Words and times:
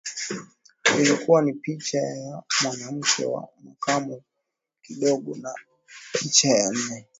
Ilikuwa 0.99 1.41
ni 1.41 1.53
picha 1.53 1.97
ya 1.97 2.43
mwanamke 2.63 3.25
wa 3.25 3.49
makamo 3.63 4.21
kidogo 4.81 5.35
na 5.35 5.53
picha 6.13 6.47
ya 6.49 6.69
nne 6.69 7.07